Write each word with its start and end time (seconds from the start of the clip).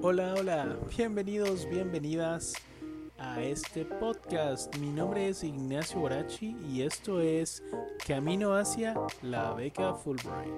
Hola, 0.00 0.34
hola, 0.38 0.78
bienvenidos, 0.96 1.68
bienvenidas 1.68 2.54
a 3.18 3.42
este 3.42 3.84
podcast. 3.84 4.72
Mi 4.76 4.90
nombre 4.90 5.28
es 5.28 5.42
Ignacio 5.42 5.98
Borachi 5.98 6.56
y 6.68 6.82
esto 6.82 7.20
es 7.20 7.64
Camino 8.06 8.54
hacia 8.54 8.94
la 9.22 9.54
beca 9.54 9.94
Fulbright. 9.94 10.52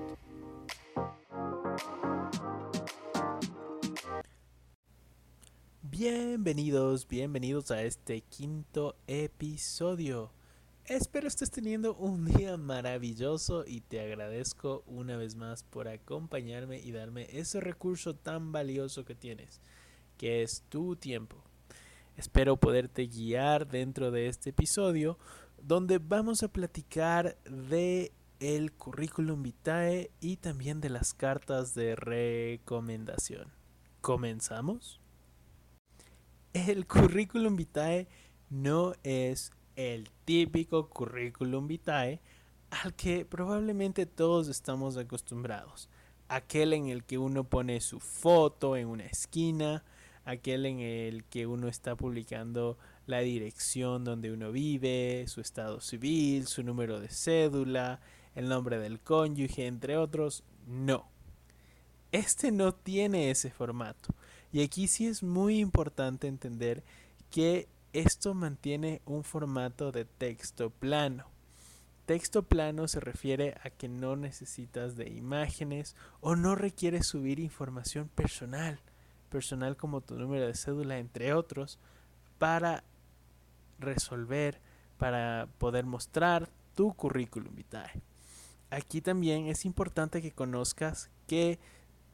Bienvenidos, 5.80 7.08
bienvenidos 7.08 7.70
a 7.70 7.82
este 7.82 8.20
quinto 8.20 8.96
episodio. 9.06 10.32
Espero 10.90 11.28
estés 11.28 11.52
teniendo 11.52 11.94
un 11.94 12.24
día 12.24 12.56
maravilloso 12.56 13.64
y 13.64 13.80
te 13.80 14.00
agradezco 14.00 14.82
una 14.88 15.16
vez 15.16 15.36
más 15.36 15.62
por 15.62 15.86
acompañarme 15.86 16.80
y 16.80 16.90
darme 16.90 17.28
ese 17.30 17.60
recurso 17.60 18.16
tan 18.16 18.50
valioso 18.50 19.04
que 19.04 19.14
tienes, 19.14 19.60
que 20.18 20.42
es 20.42 20.64
tu 20.68 20.96
tiempo. 20.96 21.44
Espero 22.16 22.56
poderte 22.56 23.06
guiar 23.06 23.68
dentro 23.68 24.10
de 24.10 24.26
este 24.26 24.50
episodio 24.50 25.16
donde 25.62 25.98
vamos 25.98 26.42
a 26.42 26.48
platicar 26.48 27.38
de 27.44 28.10
el 28.40 28.72
currículum 28.72 29.44
vitae 29.44 30.10
y 30.18 30.38
también 30.38 30.80
de 30.80 30.90
las 30.90 31.14
cartas 31.14 31.72
de 31.72 31.94
recomendación. 31.94 33.52
¿Comenzamos? 34.00 35.00
El 36.52 36.88
currículum 36.88 37.54
vitae 37.54 38.08
no 38.48 38.94
es 39.04 39.52
el 39.80 40.10
típico 40.24 40.88
currículum 40.88 41.66
vitae 41.66 42.20
al 42.70 42.94
que 42.94 43.24
probablemente 43.24 44.06
todos 44.06 44.48
estamos 44.48 44.96
acostumbrados. 44.96 45.88
Aquel 46.28 46.72
en 46.72 46.88
el 46.88 47.02
que 47.04 47.18
uno 47.18 47.44
pone 47.44 47.80
su 47.80 47.98
foto 47.98 48.76
en 48.76 48.86
una 48.86 49.06
esquina, 49.06 49.82
aquel 50.24 50.66
en 50.66 50.80
el 50.80 51.24
que 51.24 51.46
uno 51.46 51.66
está 51.66 51.96
publicando 51.96 52.78
la 53.06 53.20
dirección 53.20 54.04
donde 54.04 54.32
uno 54.32 54.52
vive, 54.52 55.24
su 55.26 55.40
estado 55.40 55.80
civil, 55.80 56.46
su 56.46 56.62
número 56.62 57.00
de 57.00 57.08
cédula, 57.08 58.00
el 58.34 58.48
nombre 58.48 58.78
del 58.78 59.00
cónyuge, 59.00 59.66
entre 59.66 59.96
otros. 59.96 60.44
No. 60.66 61.08
Este 62.12 62.52
no 62.52 62.74
tiene 62.74 63.30
ese 63.30 63.50
formato. 63.50 64.14
Y 64.52 64.62
aquí 64.62 64.88
sí 64.88 65.06
es 65.06 65.22
muy 65.22 65.58
importante 65.58 66.28
entender 66.28 66.84
que 67.30 67.68
esto 67.92 68.34
mantiene 68.34 69.02
un 69.04 69.24
formato 69.24 69.92
de 69.92 70.04
texto 70.04 70.70
plano. 70.70 71.26
Texto 72.06 72.42
plano 72.42 72.88
se 72.88 73.00
refiere 73.00 73.56
a 73.62 73.70
que 73.70 73.88
no 73.88 74.16
necesitas 74.16 74.96
de 74.96 75.08
imágenes 75.08 75.94
o 76.20 76.34
no 76.34 76.54
requieres 76.54 77.06
subir 77.06 77.38
información 77.38 78.08
personal, 78.08 78.80
personal 79.28 79.76
como 79.76 80.00
tu 80.00 80.16
número 80.16 80.46
de 80.46 80.54
cédula, 80.54 80.98
entre 80.98 81.34
otros, 81.34 81.78
para 82.38 82.82
resolver, 83.78 84.60
para 84.98 85.48
poder 85.58 85.86
mostrar 85.86 86.48
tu 86.74 86.92
currículum 86.94 87.54
vitae. 87.54 88.02
Aquí 88.70 89.00
también 89.00 89.46
es 89.46 89.64
importante 89.64 90.22
que 90.22 90.32
conozcas 90.32 91.10
que 91.26 91.58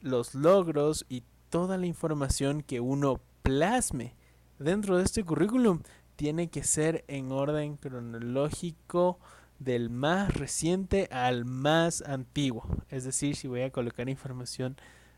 los 0.00 0.34
logros 0.34 1.04
y 1.08 1.22
toda 1.50 1.78
la 1.78 1.86
información 1.86 2.62
que 2.62 2.80
uno 2.80 3.20
plasme 3.42 4.14
dentro 4.58 4.96
de 4.96 5.04
este 5.04 5.24
currículum 5.24 5.82
tiene 6.16 6.48
que 6.48 6.64
ser 6.64 7.04
en 7.08 7.30
orden 7.30 7.76
cronológico 7.76 9.18
del 9.58 9.90
más 9.90 10.34
reciente 10.34 11.08
al 11.10 11.44
más 11.44 12.02
antiguo. 12.02 12.66
Es 12.88 13.04
decir, 13.04 13.36
si 13.36 13.48
voy 13.48 13.62
a 13.62 13.70
colocar 13.70 14.08
información 14.08 14.76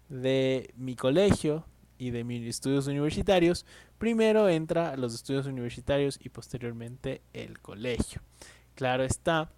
de 0.08 0.72
mi 0.76 0.96
colegio 0.96 1.64
y 1.98 2.10
de 2.10 2.24
mis 2.24 2.46
estudios 2.46 2.86
universitarios, 2.86 3.66
primero 3.98 4.48
entra 4.48 4.96
los 4.96 5.14
estudios 5.14 5.46
universitarios 5.46 6.18
y 6.22 6.28
posteriormente 6.28 7.22
el 7.32 7.60
colegio. 7.60 8.22
Claro 8.74 9.02
está, 9.02 9.50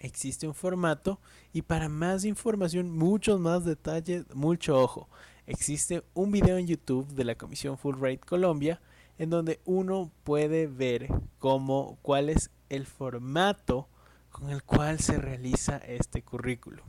existe 0.00 0.46
un 0.46 0.54
formato 0.54 1.20
y 1.52 1.62
para 1.62 1.88
más 1.88 2.24
información, 2.24 2.90
muchos 2.90 3.38
más 3.40 3.64
detalles, 3.64 4.24
mucho 4.34 4.80
ojo. 4.80 5.08
Existe 5.46 6.02
un 6.14 6.30
video 6.30 6.58
en 6.58 6.66
YouTube 6.66 7.08
de 7.08 7.24
la 7.24 7.34
Comisión 7.34 7.78
Fulbright 7.78 8.24
Colombia 8.24 8.80
en 9.18 9.30
donde 9.30 9.60
uno 9.64 10.10
puede 10.24 10.66
ver 10.66 11.08
cómo, 11.38 11.98
cuál 12.02 12.28
es 12.28 12.50
el 12.68 12.86
formato 12.86 13.88
con 14.30 14.50
el 14.50 14.62
cual 14.62 15.00
se 15.00 15.18
realiza 15.18 15.78
este 15.78 16.22
currículo. 16.22 16.82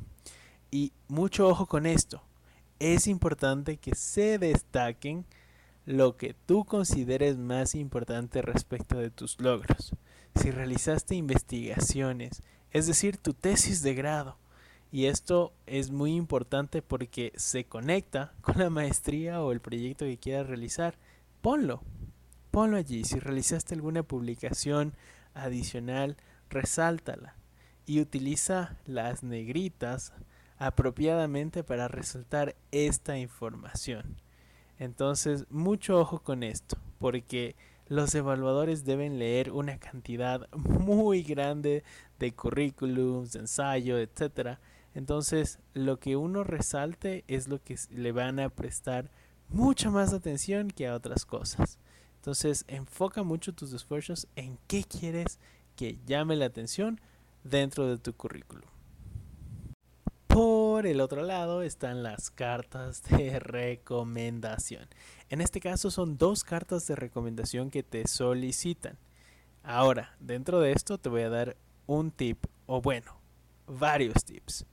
Y 0.72 0.94
mucho 1.08 1.48
ojo 1.48 1.66
con 1.66 1.86
esto. 1.86 2.22
Es 2.80 3.08
importante 3.08 3.78
que 3.78 3.96
se 3.96 4.38
destaquen 4.38 5.26
lo 5.86 6.18
que 6.18 6.36
tú 6.46 6.66
consideres 6.66 7.38
más 7.38 7.74
importante 7.74 8.42
respecto 8.42 9.00
de 9.00 9.10
tus 9.10 9.40
logros. 9.42 9.96
Si 10.36 10.52
realizaste 10.52 11.16
investigaciones, 11.16 12.44
es 12.72 12.86
decir, 12.86 13.18
tu 13.18 13.34
tesis 13.34 13.82
de 13.82 13.96
grado, 13.96 14.38
y 14.92 15.06
esto 15.06 15.54
es 15.66 15.92
muy 15.92 16.16
importante 16.16 16.82
porque 16.82 17.34
se 17.36 17.66
conecta 17.66 18.34
con 18.42 18.58
la 18.60 18.70
maestría 18.70 19.42
o 19.42 19.52
el 19.52 19.60
proyecto 19.60 20.06
que 20.06 20.18
quieras 20.18 20.48
realizar, 20.48 20.98
ponlo, 21.42 21.82
ponlo 22.52 22.78
allí. 22.78 23.04
Si 23.04 23.20
realizaste 23.20 23.76
alguna 23.76 24.04
publicación 24.04 24.94
adicional, 25.34 26.18
resáltala 26.50 27.36
y 27.86 28.02
utiliza 28.02 28.78
las 28.86 29.24
negritas 29.24 30.14
apropiadamente 30.58 31.64
para 31.64 31.88
resaltar 31.88 32.56
esta 32.72 33.18
información. 33.18 34.18
Entonces, 34.78 35.46
mucho 35.50 36.00
ojo 36.00 36.20
con 36.20 36.44
esto, 36.44 36.78
porque 37.00 37.56
los 37.88 38.14
evaluadores 38.14 38.86
deben 38.86 39.18
leer 39.18 39.52
una 39.52 39.80
cantidad 39.80 40.48
muy 40.54 41.24
grande 41.24 41.84
de 42.20 42.34
currículums, 42.34 43.34
de 43.34 43.40
ensayo, 43.40 43.98
etc. 43.98 44.60
Entonces, 44.94 45.60
lo 45.74 46.00
que 46.00 46.16
uno 46.16 46.44
resalte 46.44 47.24
es 47.28 47.48
lo 47.48 47.62
que 47.62 47.78
le 47.90 48.12
van 48.12 48.40
a 48.40 48.50
prestar 48.50 49.10
mucha 49.50 49.90
más 49.90 50.14
atención 50.14 50.70
que 50.70 50.88
a 50.88 50.96
otras 50.96 51.26
cosas. 51.26 51.80
Entonces, 52.20 52.66
enfoca 52.68 53.24
mucho 53.24 53.54
tus 53.54 53.72
esfuerzos 53.72 54.28
en 54.36 54.58
qué 54.68 54.84
quieres 54.84 55.40
que 55.78 55.98
llame 56.06 56.36
la 56.36 56.46
atención 56.46 57.00
dentro 57.46 57.88
de 57.88 57.98
tu 57.98 58.14
currículum. 58.14 58.70
Por 60.28 60.86
el 60.86 61.00
otro 61.00 61.24
lado 61.24 61.62
están 61.62 62.04
las 62.04 62.30
cartas 62.30 63.04
de 63.04 63.40
recomendación. 63.40 64.88
En 65.30 65.40
este 65.40 65.62
caso 65.62 65.92
son 65.92 66.18
dos 66.18 66.44
cartas 66.44 66.86
de 66.88 66.96
recomendación 66.96 67.72
que 67.72 67.84
te 67.84 68.08
solicitan. 68.08 68.98
Ahora, 69.64 70.16
dentro 70.20 70.60
de 70.60 70.74
esto 70.74 70.98
te 70.98 71.10
voy 71.10 71.22
a 71.22 71.30
dar 71.30 71.56
un 71.88 72.12
tip, 72.12 72.46
o 72.68 72.82
bueno, 72.82 73.16
varios 73.66 74.26
tips. 74.26 74.66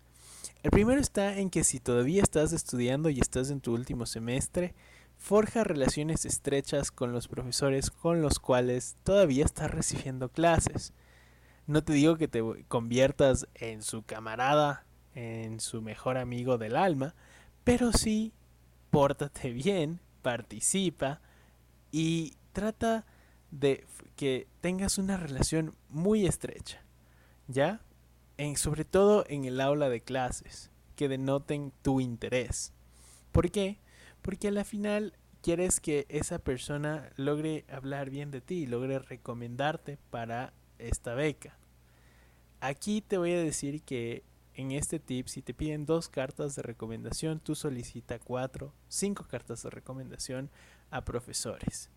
El 0.62 0.70
primero 0.72 1.00
está 1.00 1.38
en 1.38 1.48
que 1.48 1.62
si 1.62 1.78
todavía 1.78 2.22
estás 2.22 2.52
estudiando 2.52 3.08
y 3.08 3.20
estás 3.20 3.50
en 3.50 3.60
tu 3.60 3.72
último 3.72 4.04
semestre, 4.04 4.74
forja 5.18 5.64
relaciones 5.64 6.24
estrechas 6.24 6.90
con 6.90 7.12
los 7.12 7.28
profesores 7.28 7.90
con 7.90 8.22
los 8.22 8.38
cuales 8.38 8.96
todavía 9.02 9.44
estás 9.44 9.70
recibiendo 9.70 10.28
clases. 10.28 10.92
No 11.66 11.82
te 11.82 11.92
digo 11.92 12.16
que 12.16 12.28
te 12.28 12.42
conviertas 12.68 13.48
en 13.54 13.82
su 13.82 14.02
camarada, 14.02 14.86
en 15.14 15.60
su 15.60 15.82
mejor 15.82 16.16
amigo 16.16 16.58
del 16.58 16.76
alma, 16.76 17.14
pero 17.64 17.92
sí 17.92 18.32
pórtate 18.90 19.52
bien, 19.52 20.00
participa 20.22 21.20
y 21.90 22.36
trata 22.52 23.04
de 23.50 23.84
que 24.14 24.46
tengas 24.60 24.98
una 24.98 25.16
relación 25.16 25.74
muy 25.88 26.26
estrecha, 26.26 26.82
¿ya? 27.48 27.80
En, 28.38 28.56
sobre 28.56 28.84
todo 28.84 29.24
en 29.28 29.44
el 29.44 29.60
aula 29.60 29.88
de 29.88 30.02
clases, 30.02 30.70
que 30.94 31.08
denoten 31.08 31.72
tu 31.82 32.00
interés. 32.00 32.72
¿Por 33.32 33.50
qué? 33.50 33.78
Porque 34.26 34.48
a 34.48 34.50
la 34.50 34.64
final 34.64 35.12
quieres 35.40 35.78
que 35.78 36.04
esa 36.08 36.40
persona 36.40 37.10
logre 37.14 37.64
hablar 37.70 38.10
bien 38.10 38.32
de 38.32 38.40
ti, 38.40 38.66
logre 38.66 38.98
recomendarte 38.98 39.98
para 40.10 40.52
esta 40.80 41.14
beca. 41.14 41.56
Aquí 42.58 43.02
te 43.02 43.18
voy 43.18 43.34
a 43.34 43.40
decir 43.40 43.82
que 43.82 44.24
en 44.54 44.72
este 44.72 44.98
tip, 44.98 45.28
si 45.28 45.42
te 45.42 45.54
piden 45.54 45.86
dos 45.86 46.08
cartas 46.08 46.56
de 46.56 46.62
recomendación, 46.62 47.38
tú 47.38 47.54
solicita 47.54 48.18
cuatro, 48.18 48.74
cinco 48.88 49.28
cartas 49.28 49.62
de 49.62 49.70
recomendación 49.70 50.50
a 50.90 51.04
profesores. 51.04 51.88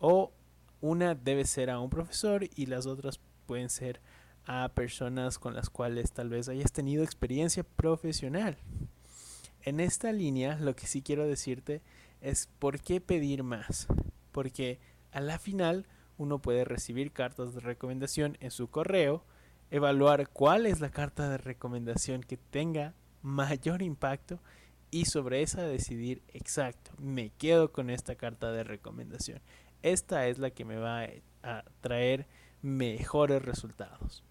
O 0.00 0.32
una 0.80 1.14
debe 1.14 1.44
ser 1.44 1.70
a 1.70 1.78
un 1.78 1.88
profesor 1.88 2.48
y 2.56 2.66
las 2.66 2.86
otras 2.86 3.20
pueden 3.46 3.70
ser 3.70 4.00
a 4.44 4.70
personas 4.74 5.38
con 5.38 5.54
las 5.54 5.70
cuales 5.70 6.10
tal 6.10 6.30
vez 6.30 6.48
hayas 6.48 6.72
tenido 6.72 7.04
experiencia 7.04 7.62
profesional. 7.62 8.58
En 9.62 9.80
esta 9.80 10.12
línea, 10.12 10.56
lo 10.58 10.74
que 10.74 10.86
sí 10.86 11.02
quiero 11.02 11.26
decirte 11.26 11.82
es 12.20 12.48
por 12.58 12.80
qué 12.80 13.00
pedir 13.00 13.42
más. 13.42 13.86
Porque 14.32 14.78
a 15.12 15.20
la 15.20 15.38
final 15.38 15.86
uno 16.18 16.38
puede 16.40 16.64
recibir 16.64 17.12
cartas 17.12 17.54
de 17.54 17.60
recomendación 17.60 18.36
en 18.40 18.50
su 18.50 18.68
correo, 18.68 19.24
evaluar 19.70 20.28
cuál 20.28 20.66
es 20.66 20.80
la 20.80 20.90
carta 20.90 21.28
de 21.28 21.38
recomendación 21.38 22.22
que 22.22 22.36
tenga 22.36 22.94
mayor 23.22 23.82
impacto 23.82 24.40
y 24.90 25.04
sobre 25.04 25.42
esa 25.42 25.62
decidir 25.62 26.22
exacto, 26.28 26.90
me 26.98 27.30
quedo 27.30 27.72
con 27.72 27.90
esta 27.90 28.16
carta 28.16 28.50
de 28.52 28.64
recomendación. 28.64 29.40
Esta 29.82 30.26
es 30.26 30.38
la 30.38 30.50
que 30.50 30.64
me 30.64 30.76
va 30.76 31.06
a 31.42 31.64
traer 31.80 32.26
mejores 32.60 33.42
resultados. 33.42 34.24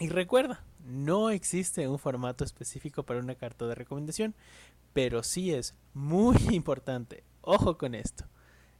Y 0.00 0.10
recuerda, 0.10 0.62
no 0.86 1.30
existe 1.30 1.88
un 1.88 1.98
formato 1.98 2.44
específico 2.44 3.02
para 3.02 3.18
una 3.18 3.34
carta 3.34 3.66
de 3.66 3.74
recomendación, 3.74 4.32
pero 4.92 5.24
sí 5.24 5.52
es 5.52 5.74
muy 5.92 6.36
importante, 6.52 7.24
ojo 7.40 7.76
con 7.76 7.96
esto, 7.96 8.24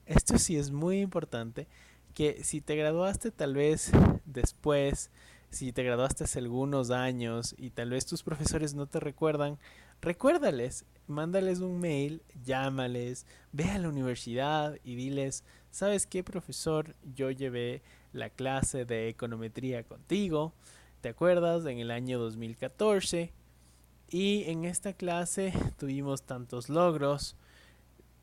esto 0.06 0.38
sí 0.38 0.56
es 0.56 0.70
muy 0.70 1.00
importante, 1.00 1.66
que 2.14 2.44
si 2.44 2.60
te 2.60 2.76
graduaste 2.76 3.32
tal 3.32 3.54
vez 3.54 3.90
después, 4.26 5.10
si 5.50 5.72
te 5.72 5.82
graduaste 5.82 6.22
hace 6.22 6.38
algunos 6.38 6.92
años 6.92 7.52
y 7.58 7.70
tal 7.70 7.90
vez 7.90 8.06
tus 8.06 8.22
profesores 8.22 8.74
no 8.74 8.86
te 8.86 9.00
recuerdan, 9.00 9.58
recuérdales, 10.00 10.84
mándales 11.08 11.58
un 11.58 11.80
mail, 11.80 12.22
llámales, 12.44 13.26
ve 13.50 13.64
a 13.64 13.78
la 13.78 13.88
universidad 13.88 14.78
y 14.84 14.94
diles, 14.94 15.42
¿sabes 15.72 16.06
qué 16.06 16.22
profesor? 16.22 16.94
Yo 17.16 17.32
llevé 17.32 17.82
la 18.12 18.30
clase 18.30 18.84
de 18.84 19.08
econometría 19.08 19.82
contigo, 19.82 20.52
¿te 21.00 21.08
acuerdas? 21.08 21.64
En 21.66 21.78
el 21.78 21.90
año 21.90 22.18
2014. 22.18 23.32
Y 24.10 24.44
en 24.44 24.64
esta 24.64 24.92
clase 24.92 25.52
tuvimos 25.78 26.22
tantos 26.22 26.68
logros. 26.68 27.36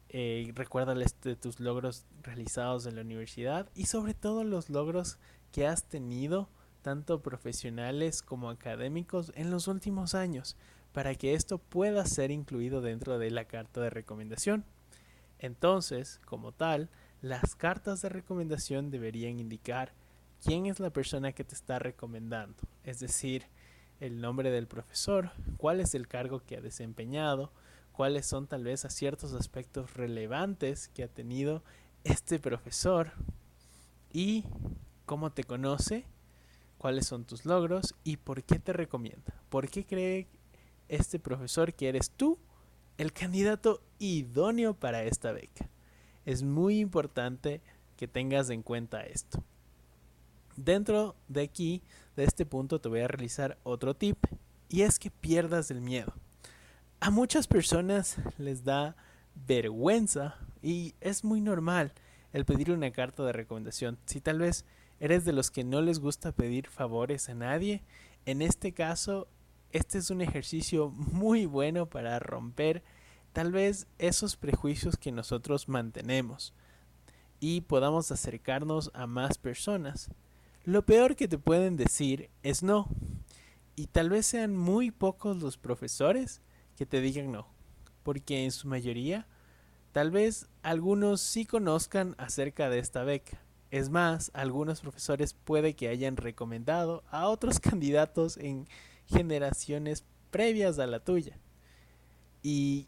Eh, 0.10 0.52
recuérdales 0.56 1.16
de 1.22 1.36
tus 1.36 1.60
logros 1.60 2.06
realizados 2.22 2.86
en 2.86 2.96
la 2.96 3.02
universidad 3.02 3.70
y 3.76 3.88
sobre 3.88 4.14
todo 4.14 4.46
los 4.46 4.70
logros 4.70 5.18
que 5.52 5.68
has 5.68 5.84
tenido, 5.84 6.48
tanto 6.84 7.22
profesionales 7.22 8.22
como 8.22 8.50
académicos, 8.50 9.34
en 9.36 9.52
los 9.52 9.68
últimos 9.68 10.16
años, 10.16 10.56
para 10.94 11.16
que 11.16 11.34
esto 11.34 11.58
pueda 11.58 12.06
ser 12.06 12.32
incluido 12.32 12.80
dentro 12.80 13.20
de 13.20 13.30
la 13.30 13.46
carta 13.46 13.82
de 13.82 13.90
recomendación. 13.90 14.64
Entonces, 15.40 16.22
como 16.26 16.54
tal, 16.54 16.90
las 17.22 17.56
cartas 17.56 18.02
de 18.02 18.10
recomendación 18.10 18.92
deberían 18.92 19.40
indicar 19.40 19.92
quién 20.46 20.66
es 20.66 20.80
la 20.80 20.90
persona 20.90 21.32
que 21.32 21.44
te 21.44 21.56
está 21.56 21.80
recomendando, 21.80 22.64
es 22.84 23.00
decir, 23.00 23.46
el 24.00 24.22
nombre 24.22 24.52
del 24.52 24.68
profesor, 24.68 25.32
cuál 25.58 25.80
es 25.80 25.96
el 25.96 26.08
cargo 26.08 26.42
que 26.42 26.58
ha 26.58 26.62
desempeñado, 26.62 27.52
cuáles 27.92 28.26
son 28.26 28.48
tal 28.48 28.64
vez 28.64 28.86
a 28.86 28.90
ciertos 28.90 29.34
aspectos 29.34 29.94
relevantes 29.96 30.90
que 30.90 31.04
ha 31.04 31.08
tenido 31.08 31.64
este 32.04 32.40
profesor 32.40 33.12
y 34.12 34.44
cómo 35.06 35.32
te 35.32 35.44
conoce, 35.44 36.06
cuáles 36.78 37.08
son 37.08 37.26
tus 37.26 37.46
logros 37.46 37.96
y 38.04 38.18
por 38.18 38.44
qué 38.44 38.60
te 38.60 38.74
recomienda. 38.74 39.42
¿Por 39.50 39.70
qué 39.70 39.86
cree 39.86 40.28
este 40.90 41.20
profesor 41.20 41.74
que 41.74 41.90
eres 41.90 42.12
tú 42.12 42.38
el 42.98 43.14
candidato 43.14 43.82
idóneo 43.98 44.74
para 44.74 45.04
esta 45.04 45.32
beca? 45.32 45.70
es 46.26 46.42
muy 46.42 46.80
importante 46.80 47.62
que 47.96 48.08
tengas 48.08 48.50
en 48.50 48.64
cuenta 48.64 49.02
esto. 49.04 49.44
Dentro 50.56 51.16
de 51.28 51.42
aquí, 51.42 51.84
de 52.16 52.24
este 52.24 52.46
punto, 52.46 52.80
te 52.80 52.90
voy 52.90 53.02
a 53.02 53.08
realizar 53.08 53.58
otro 53.64 53.94
tip 53.94 54.18
y 54.70 54.82
es 54.84 55.00
que 55.00 55.12
pierdas 55.12 55.70
el 55.70 55.82
miedo. 55.82 56.14
A 57.00 57.10
muchas 57.10 57.48
personas 57.48 58.18
les 58.38 58.64
da 58.64 58.96
vergüenza 59.48 60.38
y 60.62 60.96
es 61.02 61.24
muy 61.24 61.42
normal 61.42 61.94
el 62.32 62.46
pedir 62.46 62.72
una 62.72 62.92
carta 62.92 63.24
de 63.24 63.34
recomendación. 63.34 63.98
Si 64.06 64.22
tal 64.22 64.40
vez 64.40 64.66
eres 65.00 65.26
de 65.26 65.34
los 65.34 65.52
que 65.52 65.64
no 65.64 65.82
les 65.82 66.00
gusta 66.00 66.32
pedir 66.32 66.68
favores 66.68 67.30
a 67.30 67.36
nadie, 67.36 67.84
en 68.26 68.42
este 68.42 68.72
caso, 68.72 69.28
este 69.72 69.98
es 69.98 70.10
un 70.10 70.22
ejercicio 70.22 70.90
muy 70.90 71.46
bueno 71.46 71.86
para 71.86 72.18
romper 72.20 72.82
tal 73.34 73.52
vez 73.52 73.88
esos 74.00 74.38
prejuicios 74.38 74.96
que 74.96 75.12
nosotros 75.12 75.68
mantenemos 75.68 76.54
y 77.42 77.62
podamos 77.62 78.10
acercarnos 78.12 78.90
a 78.94 79.06
más 79.06 79.38
personas. 79.38 80.10
Lo 80.66 80.84
peor 80.84 81.16
que 81.16 81.28
te 81.28 81.38
pueden 81.38 81.78
decir 81.78 82.32
es 82.42 82.64
no. 82.64 82.90
Y 83.76 83.86
tal 83.86 84.10
vez 84.10 84.26
sean 84.26 84.58
muy 84.58 84.90
pocos 84.90 85.38
los 85.38 85.58
profesores 85.58 86.42
que 86.76 86.88
te 86.88 87.02
digan 87.02 87.32
no. 87.32 87.48
Porque 88.02 88.44
en 88.44 88.52
su 88.52 88.68
mayoría, 88.68 89.28
tal 89.92 90.10
vez 90.10 90.50
algunos 90.64 91.22
sí 91.22 91.46
conozcan 91.46 92.16
acerca 92.18 92.68
de 92.72 92.80
esta 92.80 93.04
beca. 93.04 93.40
Es 93.70 93.90
más, 93.92 94.32
algunos 94.34 94.82
profesores 94.82 95.36
puede 95.36 95.76
que 95.76 95.88
hayan 95.88 96.18
recomendado 96.18 97.04
a 97.12 97.28
otros 97.28 97.60
candidatos 97.62 98.38
en 98.38 98.68
generaciones 99.06 100.04
previas 100.32 100.80
a 100.80 100.88
la 100.88 101.00
tuya. 101.00 101.38
Y 102.42 102.88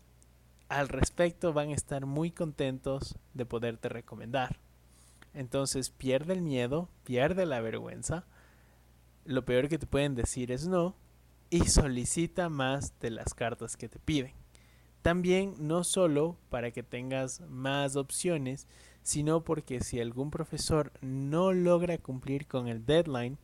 al 0.68 0.90
respecto 0.90 1.54
van 1.54 1.70
a 1.70 1.76
estar 1.76 2.08
muy 2.08 2.32
contentos 2.32 3.20
de 3.36 3.46
poderte 3.46 3.88
recomendar. 3.88 4.60
Entonces 5.38 5.92
pierde 5.92 6.34
el 6.34 6.42
miedo, 6.42 6.89
pierde 7.04 7.45
la 7.45 7.62
vergüenza. 7.62 8.25
Lo 9.24 9.45
peor 9.45 9.69
que 9.69 9.78
te 9.78 9.86
pueden 9.86 10.16
decir 10.16 10.51
es 10.51 10.68
no 10.68 10.95
y 11.51 11.66
solicita 11.66 12.50
más 12.50 13.00
de 13.00 13.12
las 13.12 13.36
cartas 13.36 13.78
que 13.78 13.88
te 13.88 14.00
piden. 14.00 14.34
También 15.04 15.54
no 15.60 15.84
solo 15.84 16.38
para 16.50 16.72
que 16.72 16.81
tengas 16.81 17.42
más 17.42 17.95
opciones, 17.95 18.68
sino 19.04 19.44
porque 19.44 19.80
si 19.81 20.01
algún 20.01 20.31
profesor 20.31 20.92
no 21.01 21.54
logra 21.54 22.00
cumplir 22.00 22.48
con 22.48 22.68
el 22.68 22.86
deadline, 22.86 23.38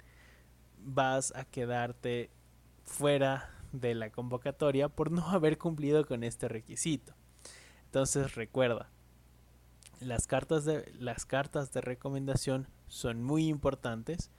vas 0.79 1.31
a 1.35 1.45
quedarte 1.45 2.31
fuera 2.85 3.51
de 3.71 3.93
la 3.93 4.09
convocatoria 4.09 4.89
por 4.89 5.11
no 5.11 5.29
haber 5.29 5.59
cumplido 5.59 6.05
con 6.05 6.23
este 6.23 6.47
requisito. 6.47 7.13
Entonces 7.85 8.33
recuerda, 8.33 8.89
las 10.03 10.27
cartas 10.27 10.65
de, 10.65 10.91
las 10.99 11.25
cartas 11.25 11.71
de 11.71 11.81
recomendación 11.81 12.67
son 12.87 13.23
muy 13.23 13.47
importantes 13.47 14.31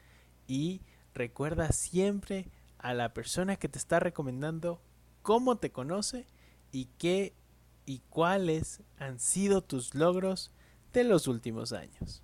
y 0.46 0.82
recuerda 1.14 1.72
siempre 1.72 2.48
a 2.78 2.94
la 2.94 3.14
persona 3.14 3.56
que 3.56 3.68
te 3.68 3.78
está 3.78 4.00
recomendando 4.00 4.80
cómo 5.22 5.56
te 5.56 5.72
conoce 5.72 6.26
y 6.70 6.86
qué 6.98 7.34
y 7.86 8.00
cuáles 8.08 8.82
han 8.98 9.18
sido 9.20 9.62
tus 9.62 9.94
logros 9.94 10.52
de 10.92 11.04
los 11.04 11.26
últimos 11.26 11.72
años. 11.72 12.22